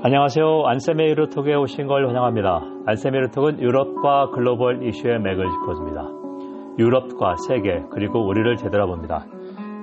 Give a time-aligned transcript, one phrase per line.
[0.00, 0.62] 안녕하세요.
[0.64, 2.60] 안세미 유로톡에 오신 걸 환영합니다.
[2.86, 6.02] 안세미 유로톡은 유럽과 글로벌 이슈의 맥을 짚어줍니다.
[6.78, 9.26] 유럽과 세계 그리고 우리를 되돌아 봅니다.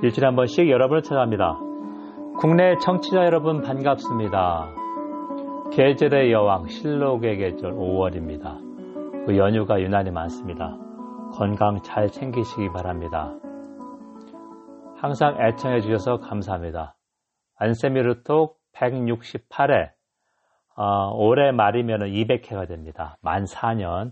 [0.01, 1.59] 일주일에 한 번씩 여러분을 찾아갑니다.
[2.39, 4.69] 국내 청취자 여러분 반갑습니다.
[5.73, 9.25] 계절의 여왕 실록의 계절 5월입니다.
[9.25, 10.77] 그 연휴가 유난히 많습니다.
[11.33, 13.33] 건강 잘 챙기시기 바랍니다.
[14.95, 16.95] 항상 애청해 주셔서 감사합니다.
[17.57, 19.94] 안세미루톡 168회
[20.75, 23.17] 어, 올해 말이면 200회가 됩니다.
[23.21, 24.11] 만 4년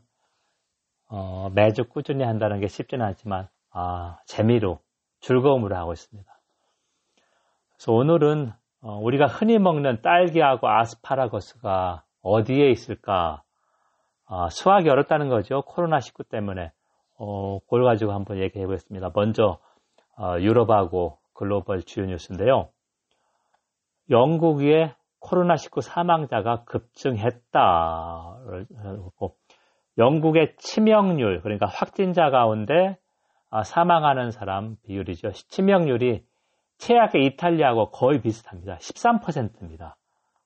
[1.10, 4.80] 어, 매주 꾸준히 한다는 게 쉽지는 않지만 아, 재미로
[5.20, 6.32] 즐거움으로 하고 있습니다.
[7.74, 13.44] 그래서 오늘은 어, 우리가 흔히 먹는 딸기하고 아스파라거스가 어디에 있을까
[14.26, 15.62] 아, 수학이 어렵다는 거죠.
[15.64, 16.72] 코로나19 때문에
[17.18, 19.12] 어, 그걸 가지고 한번 얘기해 보겠습니다.
[19.14, 19.60] 먼저
[20.18, 22.70] 어, 유럽하고 글로벌 주요 뉴스인데요.
[24.10, 24.94] 영국의
[25.24, 28.38] 코로나19 사망자가 급증했다.
[29.98, 32.98] 영국의 치명률, 그러니까 확진자 가운데
[33.50, 35.32] 아, 사망하는 사람 비율이죠.
[35.32, 36.24] 치명률이
[36.80, 38.78] 최악의 이탈리아하고 거의 비슷합니다.
[38.78, 39.96] 13%입니다.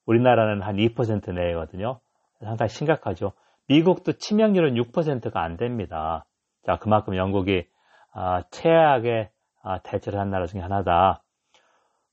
[0.05, 1.99] 우리나라는 한 2% 내거든요.
[2.43, 3.31] 상당히 심각하죠.
[3.69, 6.25] 미국도 치명률은 6%가 안 됩니다.
[6.65, 7.65] 자, 그만큼 영국이
[8.13, 9.29] 아, 최악의
[9.63, 11.23] 아, 대처를 한 나라 중에 하나다.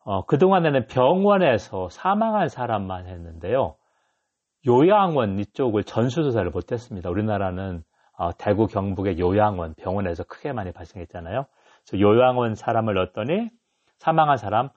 [0.04, 3.76] 어, 그동안에는 병원에서 사망한 사람만 했는데요.
[4.66, 7.10] 요양원 이쪽을 전수조사를 못했습니다.
[7.10, 7.82] 우리나라는
[8.16, 11.46] 어, 대구 경북의 요양원 병원에서 크게 많이 발생했잖아요.
[11.86, 13.50] 그래서 요양원 사람을 넣었더니
[13.98, 14.68] 사망한 사람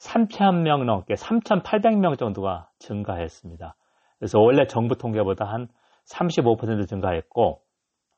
[0.00, 3.74] 3,000명 넘게 3,800명 정도가 증가했습니다.
[4.18, 5.68] 그래서 원래 정부 통계보다 한
[6.10, 7.60] 35% 증가했고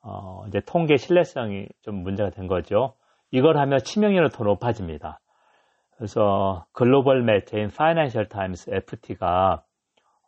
[0.03, 2.93] 어, 이제 통계 신뢰성이 좀 문제가 된 거죠.
[3.31, 5.19] 이걸 하면 치명률은 더 높아집니다.
[5.97, 9.63] 그래서 글로벌 매체인 파이낸셜 타임스 FT가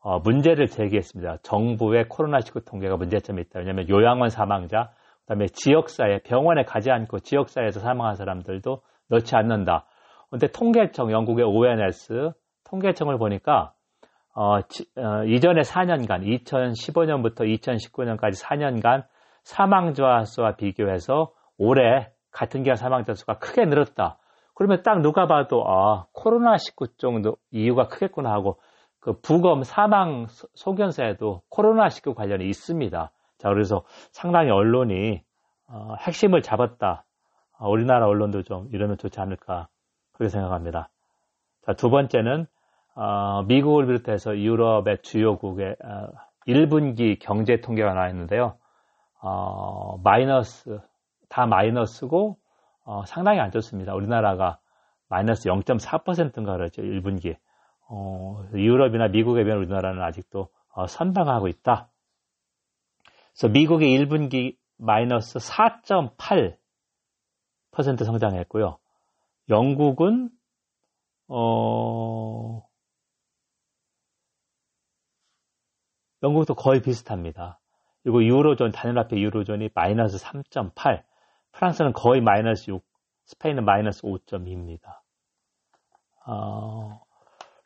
[0.02, 1.38] 어, 문제를 제기했습니다.
[1.44, 3.60] 정부의 코로나19 통계가 문제점이 있다.
[3.60, 9.86] 왜냐하면 요양원 사망자, 그다음에 지역사회 병원에 가지 않고 지역사회에서 사망한 사람들도 넣지 않는다.
[10.30, 12.32] 근데 통계청 영국의 ONS
[12.70, 13.74] 통계청을 보니까
[14.34, 19.04] 어, 지, 어, 이전에 4년간 2015년부터 2019년까지 4년간
[19.44, 24.18] 사망자 수와 비교해서 올해 같은 기간 사망자 수가 크게 늘었다.
[24.60, 28.60] 그러면 딱 누가 봐도 아 코로나19 정도 이유가 크겠구나 하고
[29.00, 33.12] 그 부검 사망 소견서에도 코로나19 관련이 있습니다.
[33.38, 35.22] 자 그래서 상당히 언론이
[35.70, 37.06] 어, 핵심을 잡았다.
[37.58, 39.70] 어, 우리나라 언론도 좀 이러면 좋지 않을까
[40.12, 40.90] 그렇게 생각합니다.
[41.66, 42.46] 자 두 번째는
[42.96, 45.78] 어, 미국을 비롯해서 유럽의 주요국의
[46.48, 48.58] 1분기 어, 경제 통계가 나와 있는데요.
[49.22, 50.82] 어, 마이너스
[51.30, 52.39] 다 마이너스고
[52.90, 53.94] 어, 상당히 안 좋습니다.
[53.94, 54.60] 우리나라가
[55.10, 56.82] 마이너스 0.4%인가 그러죠.
[56.82, 57.38] 1분기에.
[57.88, 61.92] 어, 유럽이나 미국에 비하면 우리나라는 아직도 어, 선방하고 있다.
[63.34, 66.58] 그래서 미국의 1분기 마이너스 4.8%
[68.04, 68.80] 성장했고요.
[69.50, 70.32] 영국은
[71.28, 72.64] 어,
[76.24, 77.60] 영국도 거의 비슷합니다.
[78.02, 81.04] 그리고 유로존 단일 화폐 유로존이 마이너스 3.8,
[81.60, 82.82] 프랑스는 거의 마이너스 6,
[83.26, 85.02] 스페인은 마이너스 5.2입니다.
[86.26, 87.02] 어,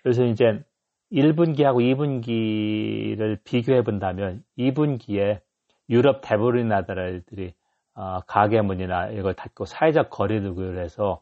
[0.02, 0.64] 그래서 이제
[1.12, 5.42] 1분기하고 2분기를 비교해 본다면 2분기에
[5.90, 7.54] 유럽 대부분 나라들이
[7.94, 11.22] 어, 가게문이나 이걸 닫고 사회적 거리두기를 해서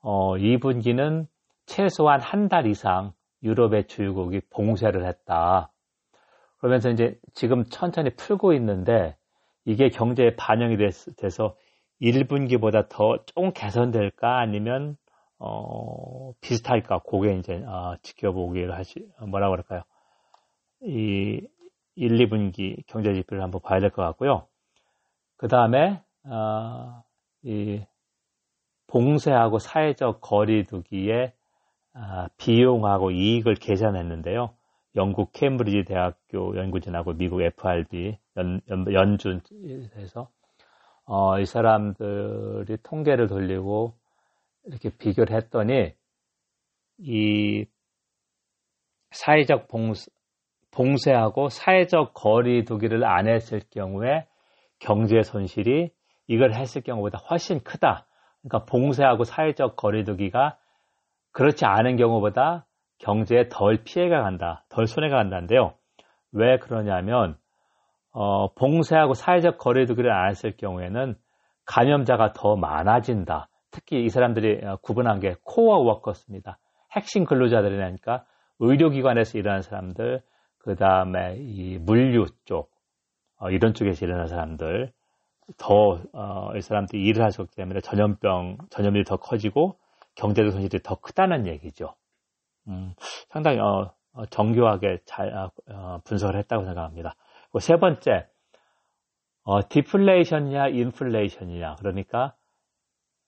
[0.00, 1.26] 어, 2분기는
[1.66, 5.72] 최소한 한 달 이상 유럽의 주요국이 봉쇄를 했다.
[6.58, 9.16] 그러면서 이제 지금 천천히 풀고 있는데
[9.64, 10.76] 이게 경제에 반영이
[11.16, 11.56] 돼서
[12.00, 14.96] 1분기보다 더 조금 개선될까 아니면
[15.38, 19.82] 어, 비슷할까 그게 이제 어, 지켜보기를 하시 뭐라고 그럴까요?
[20.82, 21.40] 이
[21.96, 24.46] 1, 2분기 경제 지표를 한번 봐야 될 것 같고요.
[25.36, 27.02] 그 다음에 어,
[27.42, 27.82] 이
[28.88, 31.34] 봉쇄하고 사회적 거리두기에
[31.94, 34.54] 아, 비용하고 이익을 계산했는데요.
[34.96, 40.30] 영국 케임브리지 대학교 연구진하고 미국 FRB 연, 연, 연준에서
[41.10, 43.94] 어, 이 사람들이 통계를 돌리고
[44.64, 45.94] 이렇게 비교를 했더니
[46.98, 47.64] 이
[49.12, 50.10] 사회적 봉쇄,
[50.70, 54.26] 봉쇄하고 사회적 거리 두기를 안 했을 경우에
[54.80, 55.90] 경제 손실이
[56.26, 58.06] 이걸 했을 경우보다 훨씬 크다.
[58.42, 60.58] 그러니까 봉쇄하고 사회적 거리 두기가
[61.32, 62.66] 그렇지 않은 경우보다
[62.98, 65.72] 경제에 덜 피해가 간다, 덜 손해가 간다는데요.
[66.32, 67.38] 왜 그러냐면
[68.12, 71.16] 어, 봉쇄하고 사회적 거리두기를 안 했을 경우에는
[71.64, 73.48] 감염자가 더 많아진다.
[73.70, 76.58] 특히 이 사람들이 어, 구분한 게 core workers입니다.
[76.92, 78.24] 핵심 근로자들이니까
[78.60, 80.22] 의료기관에서 일하는 사람들,
[80.58, 82.70] 그 다음에 이 물류 쪽,
[83.38, 84.92] 어, 이런 쪽에서 일하는 사람들,
[85.56, 89.78] 더, 어, 이 사람들이 일을 하셨기 때문에 전염병, 전염률이 더 커지고
[90.16, 91.94] 경제적 손실이 더 크다는 얘기죠.
[92.68, 92.94] 음,
[93.28, 97.14] 상당히, 어, 어 정교하게 잘, 어, 어, 분석을 했다고 생각합니다.
[97.60, 98.26] 세 번째,
[99.44, 101.76] 어, 디플레이션이냐, 인플레이션이냐.
[101.76, 102.34] 그러니까,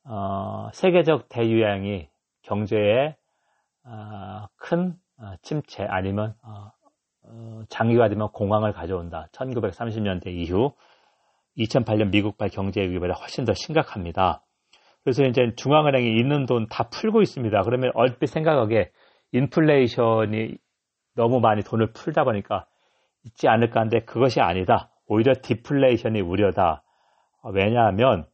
[0.05, 2.09] 어, 세계적 대유행이
[2.43, 3.17] 경제에
[3.85, 6.71] 어, 큰 어, 침체 아니면 어,
[7.25, 9.29] 어, 장기화되면 공황을 가져온다.
[9.33, 10.75] 1930년대 이후
[11.59, 14.45] 2008년 미국발 경제 위기보다 훨씬 더 심각합니다.
[15.03, 17.63] 그래서 이제 중앙은행이 있는 돈 다 풀고 있습니다.
[17.63, 18.91] 그러면 얼핏 생각하기에
[19.33, 20.57] 인플레이션이
[21.15, 22.67] 너무 많이 돈을 풀다 보니까
[23.25, 24.91] 있지 않을까 하는데 그것이 아니다.
[25.07, 26.83] 오히려 디플레이션이 우려다.
[27.53, 28.27] 왜냐하면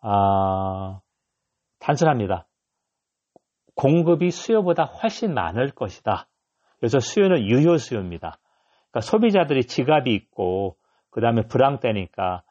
[0.00, 1.00] 아,
[1.80, 2.46] 단순합니다.
[3.74, 6.28] 공급이 수요보다 훨씬 많을 것이다.
[6.78, 8.38] 그래서 수요는 유효 수요입니다.
[8.90, 10.76] 그러니까 소비자들이 지갑이 있고
[11.10, 12.42] 그 다음에 불황때니까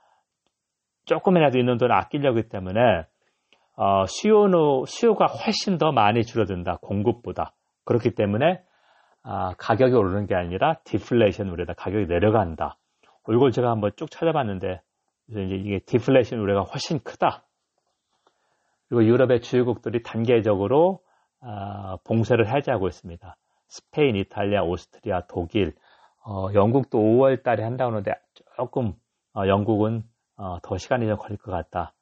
[1.05, 3.05] 조금이라도 있는 돈을 아끼려고 하기 때문에
[3.77, 7.53] 어, 수요는 수요가 훨씬 더 많이 줄어든다 공급보다
[7.83, 8.61] 그렇기 때문에
[9.27, 12.77] 아, 가격이 오르는 게 아니라 디플레이션 우려다 가격이 내려간다.
[13.27, 14.81] 이걸 제가 한번 쭉 찾아봤는데
[15.29, 17.43] 이제 이게 디플레이션 우려가 훨씬 크다.
[18.87, 20.99] 그리고 유럽의 주요국들이 단계적으로
[21.41, 23.35] 아, 봉쇄를 해제하고 있습니다.
[23.67, 25.73] 스페인, 이탈리아, 오스트리아, 독일,
[26.23, 28.13] 어, 영국도 5월 달에 한다고 하는데
[28.57, 28.93] 조금
[29.33, 30.03] 어, 영국은
[30.37, 31.93] 어, 더 시간이 좀 걸릴 것 같다.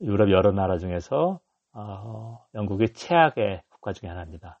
[0.00, 1.40] 유럽 여러 나라 중에서
[1.72, 4.60] 어, 영국이 최악의 국가 중에 하나입니다.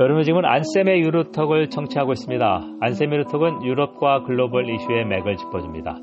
[0.00, 2.62] 여러분 지금은 안쌤의 유로톡을 청취하고 있습니다.
[2.80, 5.98] 안쌤의 유로톡은 유럽과 글로벌 이슈의 맥을 짚어줍니다.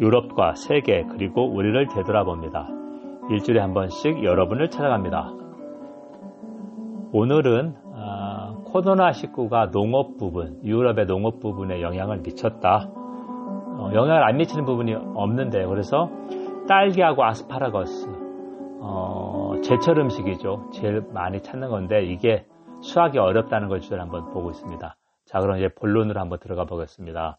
[0.00, 2.68] 유럽과 세계 그리고 우리를 되돌아봅니다.
[3.30, 5.32] 일주일에 한 번씩 여러분을 찾아갑니다.
[7.14, 12.90] 오늘은 아, 코로나19가 농업 부분, 유럽의 농업 부분에 영향을 미쳤다.
[12.92, 16.10] 어, 영향을 안 미치는 부분이 없는데 그래서
[16.68, 18.10] 딸기하고 아스파라거스
[18.82, 20.68] 어, 제철 음식이죠.
[20.74, 22.44] 제일 많이 찾는 건데 이게
[22.82, 24.96] 수학이 어렵다는 걸 주제로 한번 보고 있습니다.
[25.26, 27.38] 자, 그럼 이제 본론으로 한번 들어가 보겠습니다.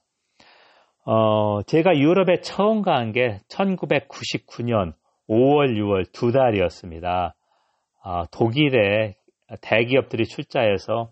[1.05, 4.93] 어, 제가 유럽에 처음 간 게 1999년
[5.29, 7.35] 5월, 6월 두 달이었습니다.
[8.05, 9.15] 어, 독일에
[9.61, 11.11] 대기업들이 출자해서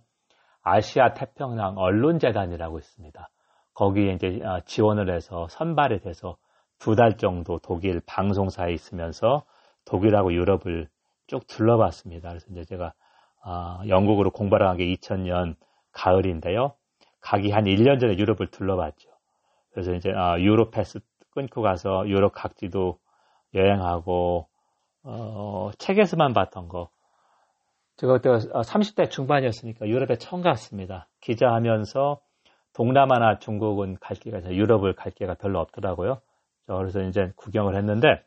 [0.63, 3.29] 아시아 태평양 언론재단이라고 있습니다.
[3.73, 6.37] 거기에 이제 어, 지원을 해서 선발이 돼서
[6.79, 9.43] 두 달 정도 독일 방송사에 있으면서
[9.85, 10.87] 독일하고 유럽을
[11.27, 12.29] 쭉 둘러봤습니다.
[12.29, 12.93] 그래서 이제 제가
[13.43, 15.55] 어, 영국으로 공부하러 간 게 2000년
[15.91, 16.73] 가을인데요.
[17.21, 19.09] 가기 한 1년 전에 유럽을 둘러봤죠.
[19.71, 20.99] 그래서 이제 어, 유로 패스
[21.31, 22.97] 끊고 가서 유럽 각지도
[23.53, 24.47] 여행하고
[25.03, 26.89] 어, 책에서만 봤던 거.
[27.97, 31.07] 제가 그때 30대 중반이었으니까 유럽에 처음 갔습니다.
[31.21, 32.19] 기자하면서
[32.73, 36.21] 동남아나 중국은 갈 기가 유럽을 갈 기가 별로 없더라고요.
[36.65, 38.23] 그래서 이제 구경을 했는데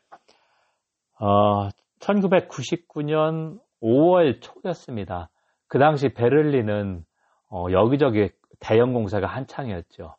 [1.19, 1.69] 어,
[1.99, 5.29] 1999년 5월 초였습니다.
[5.67, 7.05] 그 당시 베를린은
[7.49, 10.15] 어, 여기저기 대형 공사가 한창이었죠.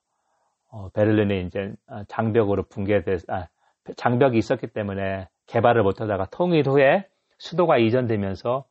[0.71, 1.73] 어, 베를린이 이제
[2.09, 3.49] 장벽으로 붕괴돼 아,
[3.97, 7.07] 장벽이 있었기 때문에 개발을 못하다가 통일 후에
[7.39, 8.65] 수도가 이전되면서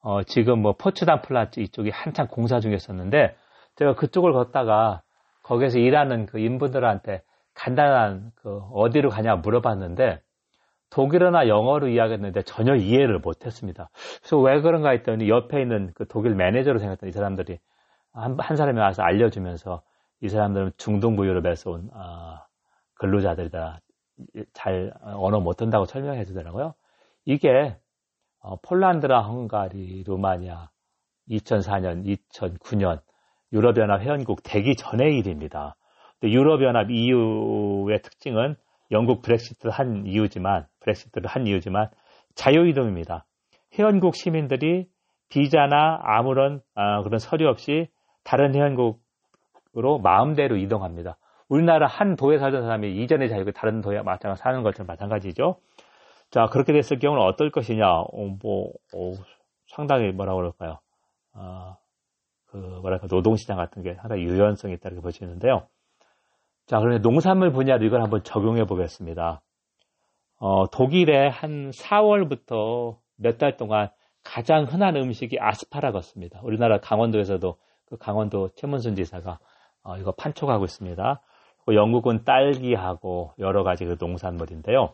[0.00, 3.36] 어, 지금 뭐 포츠담 플라츠 이쪽이 한창 공사 중이었었는데
[3.76, 5.02] 제가 그쪽을 걷다가
[5.42, 7.22] 거기서 일하는 그 인부들한테
[7.54, 10.20] 간단한 그 어디로 가냐 물어봤는데
[10.90, 13.90] 독일어나 영어로 이야기했는데 전혀 이해를 못했습니다.
[14.20, 17.58] 그래서 왜 그런가 했더니 옆에 있는 그 독일 매니저로 생각했던 이 사람들이
[18.12, 19.82] 한, 한 사람이 와서 알려주면서
[20.20, 22.38] 이 사람들은 중동부 유럽에서 온 어,
[22.94, 23.80] 근로자들이다.
[24.52, 26.74] 잘 언어 못한다고 설명해 주더라고요.
[27.24, 27.76] 이게
[28.40, 30.68] 어, 폴란드나 헝가리, 루마니아
[31.30, 33.00] 2004년, 2009년
[33.52, 35.76] 유럽연합 회원국 되기 전의 일입니다.
[36.22, 38.56] 유럽연합 EU의 특징은
[38.90, 41.88] 영국 브렉시트를 한 이유지만 브렉시트를 한 이유지만
[42.34, 43.24] 자유이동입니다.
[43.78, 44.86] 회원국 시민들이
[45.28, 47.88] 비자나 아무런 어, 그런 서류 없이
[48.22, 51.16] 다른 회원국으로 마음대로 이동합니다.
[51.48, 55.56] 우리나라 한 도에 살던 사람이 이전에 자유고 다른 도에 마찬가지 사는 것처럼 마찬가지죠.
[56.30, 57.86] 자 그렇게 됐을 경우는 어떨 것이냐?
[57.86, 59.12] 어, 뭐 어,
[59.66, 60.78] 상당히 뭐라 그럴까요?
[61.34, 61.76] 어,
[62.46, 65.66] 그 뭐랄까 노동시장 같은 게 상당히 유연성이 있다 이렇게 보시는데요.
[66.66, 69.42] 자, 그러면 농산물 분야로 이걸 한번 적용해 보겠습니다.
[70.44, 73.88] 어, 독일의 한 4월부터 몇 달 동안
[74.22, 76.40] 가장 흔한 음식이 아스파라거스입니다.
[76.42, 79.38] 우리나라 강원도에서도 그 강원도 최문순 지사가
[79.84, 81.22] 어, 이거 판촉하고 있습니다.
[81.72, 84.92] 영국은 딸기하고 여러 가지 그 농산물인데요.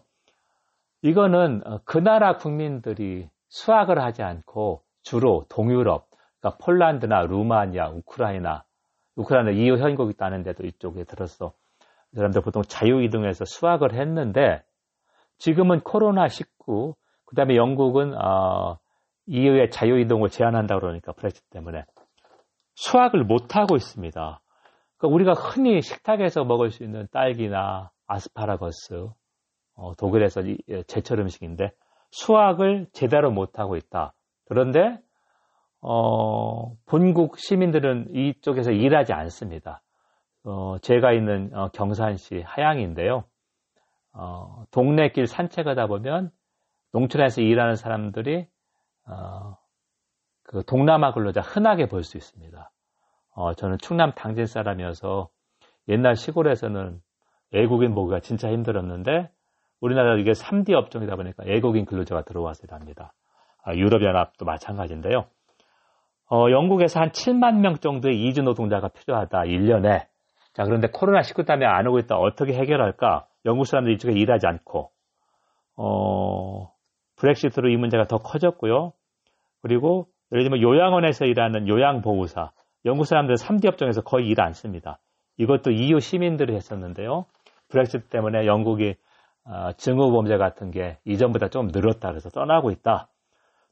[1.02, 6.06] 이거는 어, 그 나라 국민들이 수학을 하지 않고 주로 동유럽,
[6.38, 8.62] 그러니까 폴란드나 루마니아, 우크라이나,
[9.16, 11.54] 우크라이나 EU 현국이 있다는 데도 이쪽에 들었어.
[12.14, 14.62] 사람들 보통 자유 이동해서 수학을 했는데
[15.40, 16.94] 지금은 코로나19,
[17.24, 18.78] 그 다음에 영국은 어,
[19.26, 21.84] EU의 자유이동을 제한한다 그러니까 브렉시트 때문에
[22.74, 24.40] 수확을 못하고 있습니다.
[24.98, 29.08] 그러니까 우리가 흔히 식탁에서 먹을 수 있는 딸기나 아스파라거스,
[29.76, 31.70] 어, 독일에서 예, 제철 음식인데
[32.10, 34.12] 수확을 제대로 못하고 있다.
[34.46, 34.98] 그런데
[35.80, 39.80] 어, 본국 시민들은 이쪽에서 일하지 않습니다.
[40.44, 43.24] 어, 제가 있는 어, 경산시 하양인데요.
[44.12, 46.30] 어, 동네 길 산책하다 보면
[46.92, 48.46] 농촌에서 일하는 사람들이
[49.06, 49.56] 어,
[50.44, 52.70] 그 동남아 근로자 흔하게 볼 수 있습니다.
[53.32, 55.28] 어, 저는 충남 당진 사람이어서
[55.88, 57.00] 옛날 시골에서는
[57.52, 59.30] 외국인 보기가 진짜 힘들었는데
[59.80, 63.12] 우리나라 이게 3D 업종이다 보니까 외국인 근로자가 들어와서 일합니다.
[63.62, 65.26] 아, 유럽연합도 마찬가지인데요.
[66.30, 69.40] 어, 영국에서 한 7만 명 정도의 이주 노동자가 필요하다.
[69.40, 70.06] 1년에.
[70.52, 72.16] 자, 그런데 코로나19 때문에 안 오고 있다.
[72.16, 73.26] 어떻게 해결할까?
[73.46, 74.90] 영국 사람들이 일하지 않고,
[75.76, 76.72] 어,
[77.16, 78.92] 브렉시트로 이 문제가 더 커졌고요.
[79.62, 82.50] 그리고 예를 들면 요양원에서 일하는 요양보호사,
[82.86, 84.98] 영국 사람들 3D 업종에서 거의 일 안 씁니다.
[85.36, 87.26] 이것도 EU 시민들이 했었는데요.
[87.68, 88.94] 브렉시트 때문에 영국이
[89.44, 93.08] 어, 증오범죄 같은 게 이전보다 좀 늘었다 그래서 떠나고 있다.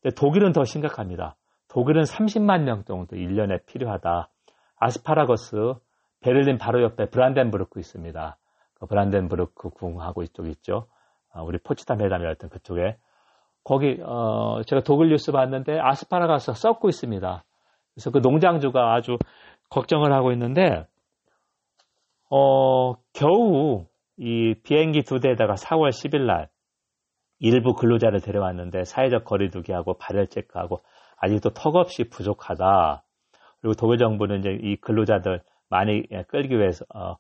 [0.00, 1.36] 근데 독일은 더 심각합니다.
[1.68, 4.30] 독일은 30만 명 정도 1년에 필요하다.
[4.78, 5.74] 아스파라거스,
[6.20, 8.36] 베를린 바로 옆에 브란덴부르크 있습니다.
[8.78, 10.86] 그 브란덴부르크 궁하고 이쪽 있죠.
[11.34, 12.96] 어, 우리 포츠담 회담이었던 그쪽에
[13.64, 17.44] 거기 어, 제가 독일 뉴스 봤는데 아스파라가스 썩고 있습니다.
[17.94, 19.18] 그래서 그 농장주가 아주
[19.70, 20.86] 걱정을 하고 있는데
[22.30, 26.48] 어, 겨우 이 비행기 두 대에다가 4월 10일 날
[27.40, 30.80] 일부 근로자를 데려왔는데 사회적 거리두기하고 발열 체크하고
[31.18, 33.02] 아직도 턱없이 부족하다.
[33.60, 37.16] 그리고 독일 정부는 이제 이 근로자들 많이 끌기 위해서 어,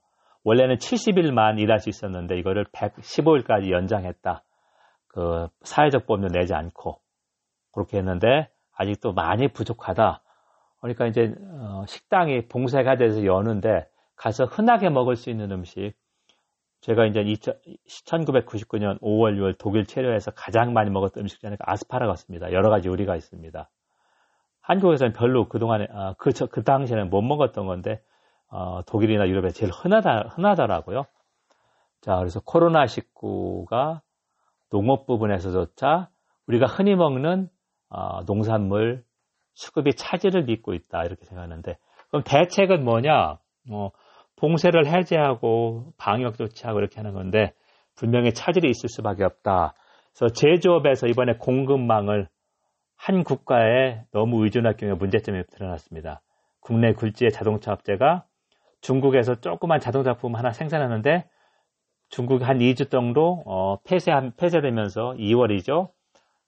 [0.48, 4.42] 원래는 70일만 일할 수 있었는데 이거를 115일까지 연장했다.
[5.08, 7.00] 그 사회적 보험도 내지 않고
[7.70, 10.22] 그렇게 했는데 아직도 많이 부족하다.
[10.80, 15.92] 그러니까 이제 어, 식당이 봉쇄가 돼서 여는데 가서 흔하게 먹을 수 있는 음식
[16.80, 22.52] 제가 이제 1999년 5월, 6월 독일 체류에서 가장 많이 먹었던 음식 중에 아스파라거스입니다.
[22.52, 23.68] 여러 가지 요리가 있습니다.
[24.62, 28.00] 한국에서는 별로 그동안에, 아, 그, 저, 그 당시에는 못 먹었던 건데,
[28.50, 31.04] 어, 독일이나 유럽에 제일 흔하다, 흔하더라고요.
[32.00, 34.00] 자, 그래서 코로나19가
[34.70, 36.08] 농업 부분에서조차
[36.46, 37.48] 우리가 흔히 먹는
[37.90, 39.04] 어, 농산물
[39.54, 41.76] 수급이 차질을 빚고 있다 이렇게 생각하는데
[42.08, 43.38] 그럼 대책은 뭐냐?
[43.68, 43.92] 뭐
[44.36, 47.52] 봉쇄를 해제하고 방역 조치하고 이렇게 하는 건데
[47.96, 49.74] 분명히 차질이 있을 수밖에 없다.
[50.14, 52.28] 그래서 제조업에서 이번에 공급망을
[52.96, 56.20] 한 국가에 너무 의존할 경우에 문제점이 드러났습니다.
[56.60, 58.24] 국내 굴지의 자동차 업체가
[58.80, 61.28] 중국에서 조그만 자동차 부품 하나 생산하는데
[62.10, 65.90] 중국이 한 2주 정도 어, 폐쇄 폐쇄되면서 2월이죠.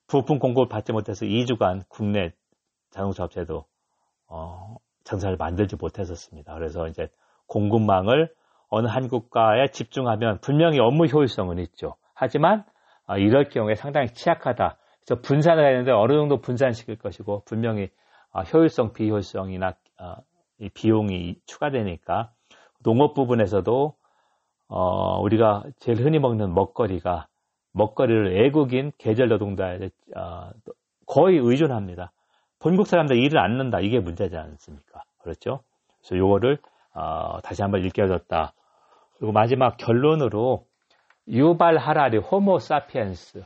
[0.07, 2.33] 부품 공급을 받지 못해서 2주간 국내
[2.91, 3.65] 자동차 업체도
[4.29, 6.55] 어, 전사를 만들지 못했었습니다.
[6.55, 7.09] 그래서 이제
[7.47, 8.33] 공급망을
[8.69, 11.97] 어느 한 국가에 집중하면 분명히 업무 효율성은 있죠.
[12.15, 12.65] 하지만
[13.07, 14.77] 어, 이럴 경우에 상당히 취약하다.
[15.05, 17.91] 그래서 분산을 했는데 어느 정도 분산시킬 것이고 분명히
[18.33, 20.15] 어, 효율성, 비효율성이나 어,
[20.69, 22.31] 비용이 추가되니까
[22.83, 23.95] 농업 부분에서도
[24.69, 27.27] 어, 우리가 제일 흔히 먹는 먹거리가
[27.73, 30.51] 먹거리를 외국인 계절 노동자에 어,
[31.07, 32.13] 거의 의존합니다.
[32.59, 33.81] 본국 사람들 일을 안 는다.
[33.81, 35.03] 이게 문제지 않습니까?
[35.19, 35.61] 그렇죠?
[35.99, 36.59] 그래서 요거를
[36.95, 38.53] 어, 다시 한번 일깨워줬다.
[39.17, 40.67] 그리고 마지막 결론으로
[41.29, 43.45] 유발 하라리 호모 사피엔스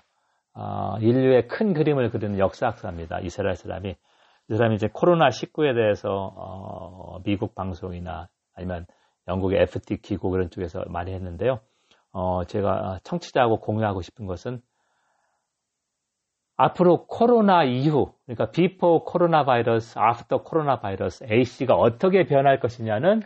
[0.55, 3.21] 어, 인류의 큰 그림을 그리는 역사학자입니다.
[3.21, 3.97] 이스라엘 사람이
[4.51, 8.87] 이 사람이 이제 코로나 19에 대해서 어, 미국 방송이나 아니면
[9.27, 11.61] 영국의 FT 기고 그런 쪽에서 많이 했는데요.
[12.13, 14.61] 어, 제가 청취자하고 공유하고 싶은 것은
[16.57, 23.23] 앞으로 코로나 이후, 그러니까 before 코로나 바이러스, after 코로나 바이러스, A씨가 어떻게 변할 것이냐는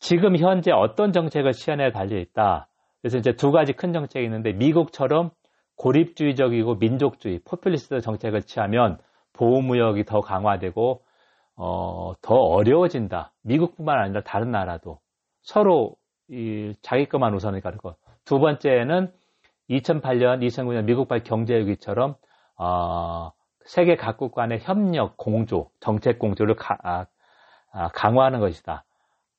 [0.00, 2.66] 지금 현재 어떤 정책을 시연에 달려 있다.
[3.00, 5.30] 그래서 이제 두 가지 큰 정책이 있는데 미국처럼
[5.76, 8.98] 고립주의적이고 민족주의, 포퓰리스트 정책을 취하면
[9.40, 11.00] 보호무역이 더 강화되고
[11.56, 13.32] 어, 더 어려워진다.
[13.42, 14.98] 미국뿐만 아니라 다른 나라도
[15.40, 15.96] 서로
[16.28, 17.94] 이 자기 것만 우선을 가르고
[18.26, 19.10] 두 번째는
[19.70, 22.16] 2008년, 2009년 미국발 경제위기처럼
[22.56, 23.32] 어,
[23.64, 27.06] 세계 각국 간의 협력 공조, 정책 공조를 가, 아,
[27.72, 28.84] 아, 강화하는 것이다.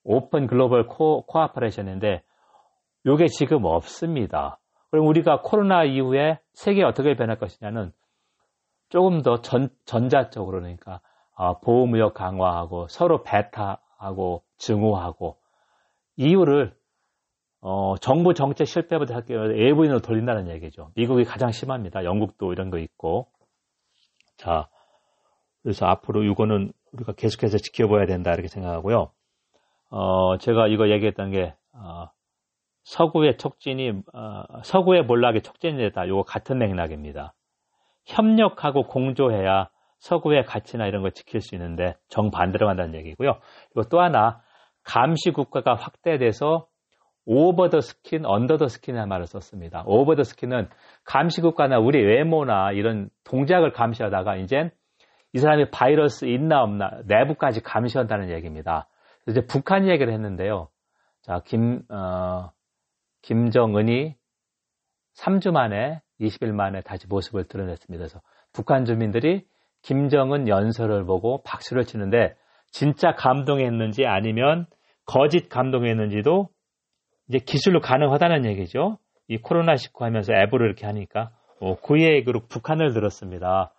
[0.03, 2.23] open global co, cooperation인데
[3.05, 4.57] 이게 지금 없습니다.
[4.89, 7.91] 그럼 우리가 코로나 이후에 세계 어떻게 변할 것이냐는
[8.91, 10.99] 조금 더 전, 전자 쪽으로 그러니까
[11.33, 15.37] 어, 보호무역 강화하고 서로 배타하고 증오하고
[16.17, 16.75] 이유를
[17.61, 19.39] 어, 정부 정책 실패부터 할게요.
[19.39, 20.91] 외부인으로 돌린다는 얘기죠.
[20.95, 22.03] 미국이 가장 심합니다.
[22.03, 23.27] 영국도 이런 거 있고.
[24.35, 24.67] 자,
[25.63, 29.11] 그래서 앞으로 이거는 우리가 계속해서 지켜봐야 된다 이렇게 생각하고요.
[29.89, 32.09] 어, 제가 이거 얘기했던 게 어,
[32.83, 36.05] 서구의 촉진이 어, 서구의 몰락의 촉진이다.
[36.05, 37.33] 이거 같은 맥락입니다.
[38.05, 43.39] 협력하고 공조해야 서구의 가치나 이런 걸 지킬 수 있는데 정반대로 간다는 얘기고요.
[43.71, 44.41] 그리고 또 하나
[44.83, 46.67] 감시 국가가 확대돼서
[47.25, 49.83] over the skin, under the skin이라는 말을 썼습니다.
[49.85, 50.69] over the skin은
[51.03, 54.71] 감시 국가나 우리 외모나 이런 동작을 감시하다가 이제
[55.33, 58.87] 이 사람이 바이러스 있나 없나 내부까지 감시한다는 얘기입니다.
[59.27, 60.67] 이제 북한 얘기를 했는데요.
[61.21, 62.49] 자, 김, 어,
[63.21, 64.15] 김정은이
[65.15, 67.99] 3주 만에 20일 만에 다시 모습을 드러냈습니다.
[67.99, 68.21] 그래서
[68.53, 69.45] 북한 주민들이
[69.81, 72.35] 김정은 연설을 보고 박수를 치는데
[72.71, 74.67] 진짜 감동했는지 아니면
[75.05, 76.49] 거짓 감동했는지도
[77.27, 78.97] 이제 기술로 가능하다는 얘기죠.
[79.27, 83.73] 이 코로나19 하면서 앱으로 이렇게 하니까 어, 그얘기로 북한을 들었습니다.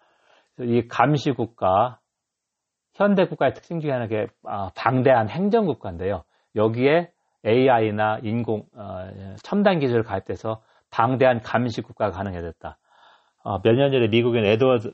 [0.60, 1.98] 이 감시국가,
[2.94, 6.24] 현대국가의 특징 중에 하나가 아, 방대한 행정국가인데요.
[6.54, 7.10] 여기에
[7.44, 9.10] AI나 인공 어,
[9.42, 12.78] 첨단 기술을 가입돼서 방대한 감시 국가가 가능해졌다.
[13.44, 14.92] 어, 몇년 전에 미국인 에드워드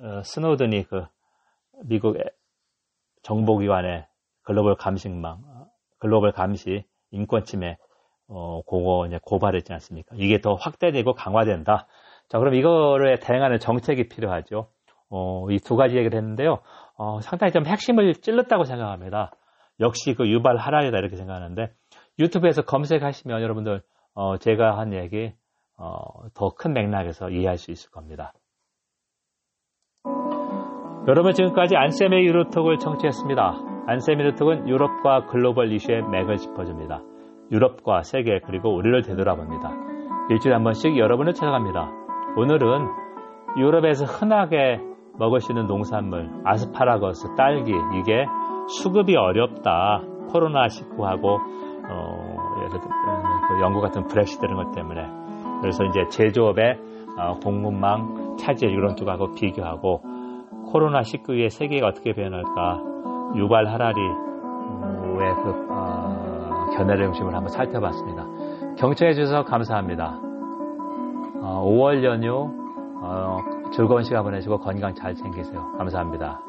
[0.00, 1.04] 어, 스노든이 그
[1.84, 2.16] 미국
[3.22, 4.06] 정보기관의
[4.42, 5.38] 글로벌 감식망,
[5.98, 7.76] 글로벌 감시, 인권 침해,
[8.28, 10.14] 어, 그거 이제 고발했지 않습니까?
[10.18, 11.86] 이게 더 확대되고 강화된다.
[12.28, 14.68] 자, 그럼 이거를 대응하는 정책이 필요하죠.
[15.10, 16.58] 어, 이 두 가지 얘기를 했는데요.
[16.96, 19.32] 어, 상당히 좀 핵심을 찔렀다고 생각합니다.
[19.80, 21.72] 역시 그 유발 하라이다 이렇게 생각하는데
[22.18, 23.80] 유튜브에서 검색하시면 여러분들
[24.18, 25.32] 어, 제가 한 얘기
[25.76, 28.32] 어, 더 큰 맥락에서 이해할 수 있을 겁니다.
[31.06, 33.60] 여러분 지금까지 안쌤의 유로톡을 청취했습니다.
[33.86, 37.00] 안쌤의 유로톡은 유럽과 글로벌 이슈의 맥을 짚어줍니다.
[37.52, 39.70] 유럽과 세계 그리고 우리를 되돌아봅니다.
[40.30, 41.88] 일주일에 한 번씩 여러분을 찾아갑니다.
[42.36, 42.88] 오늘은
[43.56, 44.80] 유럽에서 흔하게
[45.16, 48.26] 먹을 수 있는 농산물 아스파라거스, 딸기 이게
[48.80, 50.02] 수급이 어렵다.
[50.32, 51.38] 코로나 19하고
[51.88, 52.27] 어, 예를 들어
[52.68, 55.06] 그 영국 같은 브렉시트 이런 것 때문에
[55.60, 56.78] 그래서 이제 제조업의
[57.18, 60.02] 어, 공급망 차질 이런 쪽하고 비교하고
[60.70, 62.82] 코로나 19 의 세계가 어떻게 변할까
[63.36, 64.10] 유발 하라리의
[65.42, 68.26] 그 어, 견해를 중심으로 한번 살펴봤습니다.
[68.76, 70.20] 경청해 주셔서 감사합니다.
[71.40, 72.50] 어, 5월 연휴
[73.00, 73.38] 어,
[73.72, 75.72] 즐거운 시간 보내시고 건강 잘 챙기세요.
[75.78, 76.47] 감사합니다.